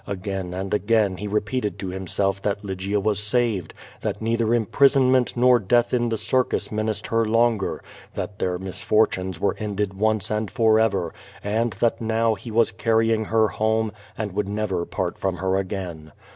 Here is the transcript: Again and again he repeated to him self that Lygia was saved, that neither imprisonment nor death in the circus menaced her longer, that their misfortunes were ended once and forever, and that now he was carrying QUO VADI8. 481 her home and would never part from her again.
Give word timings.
Again 0.07 0.51
and 0.55 0.73
again 0.73 1.17
he 1.17 1.27
repeated 1.27 1.77
to 1.77 1.91
him 1.91 2.07
self 2.07 2.41
that 2.41 2.65
Lygia 2.65 2.99
was 2.99 3.21
saved, 3.21 3.75
that 3.99 4.19
neither 4.19 4.51
imprisonment 4.51 5.37
nor 5.37 5.59
death 5.59 5.93
in 5.93 6.09
the 6.09 6.17
circus 6.17 6.71
menaced 6.71 7.05
her 7.05 7.23
longer, 7.23 7.83
that 8.15 8.39
their 8.39 8.57
misfortunes 8.57 9.39
were 9.39 9.55
ended 9.59 9.93
once 9.93 10.31
and 10.31 10.49
forever, 10.49 11.13
and 11.43 11.73
that 11.73 12.01
now 12.01 12.33
he 12.33 12.49
was 12.49 12.71
carrying 12.71 13.25
QUO 13.25 13.25
VADI8. 13.25 13.29
481 13.29 13.43
her 13.43 13.47
home 13.49 13.91
and 14.17 14.31
would 14.31 14.49
never 14.49 14.85
part 14.87 15.19
from 15.19 15.35
her 15.37 15.55
again. 15.55 16.11